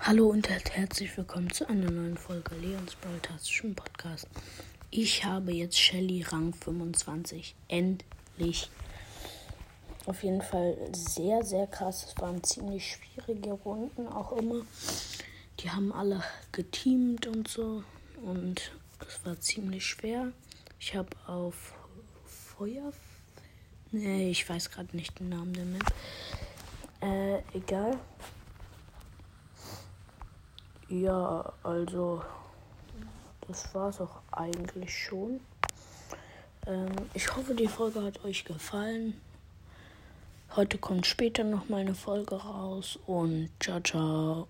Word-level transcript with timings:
Hallo 0.00 0.28
und 0.28 0.48
herzlich 0.48 1.16
willkommen 1.16 1.50
zu 1.50 1.68
einer 1.68 1.90
neuen 1.90 2.16
Folge 2.16 2.54
Leons 2.54 2.94
Broadcastischen 2.96 3.74
Podcast. 3.74 4.28
Ich 4.90 5.24
habe 5.24 5.52
jetzt 5.52 5.78
Shelly 5.78 6.22
Rang 6.22 6.52
25. 6.54 7.56
Endlich. 7.66 8.70
Auf 10.04 10.22
jeden 10.22 10.42
Fall 10.42 10.76
sehr, 10.94 11.42
sehr 11.42 11.66
krass. 11.66 12.06
Es 12.06 12.22
waren 12.22 12.44
ziemlich 12.44 12.86
schwierige 12.86 13.52
Runden 13.52 14.06
auch 14.06 14.32
immer. 14.32 14.64
Die 15.60 15.70
haben 15.70 15.92
alle 15.92 16.22
geteamt 16.52 17.26
und 17.26 17.48
so. 17.48 17.82
Und 18.22 18.70
es 19.08 19.24
war 19.24 19.40
ziemlich 19.40 19.84
schwer. 19.84 20.30
Ich 20.78 20.94
habe 20.94 21.08
auf 21.26 21.72
Feuer. 22.24 22.92
Nee, 23.90 24.30
ich 24.30 24.48
weiß 24.48 24.70
gerade 24.70 24.94
nicht 24.94 25.18
den 25.18 25.30
Namen 25.30 25.52
der 25.54 25.64
Map. 25.64 25.92
Äh, 27.00 27.38
egal. 27.56 27.98
Ja, 30.88 31.52
also 31.64 32.22
das 33.48 33.74
war 33.74 33.88
es 33.88 34.00
auch 34.00 34.20
eigentlich 34.30 34.96
schon. 34.96 35.40
Ähm, 36.66 36.92
ich 37.14 37.34
hoffe, 37.36 37.54
die 37.54 37.68
Folge 37.68 38.02
hat 38.02 38.24
euch 38.24 38.44
gefallen. 38.44 39.20
Heute 40.54 40.78
kommt 40.78 41.06
später 41.06 41.44
noch 41.44 41.68
mal 41.68 41.80
eine 41.80 41.94
Folge 41.94 42.36
raus 42.36 42.98
und 43.06 43.50
ciao, 43.60 43.80
ciao. 43.80 44.48